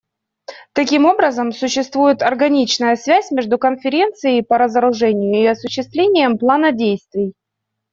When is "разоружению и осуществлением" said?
4.57-6.39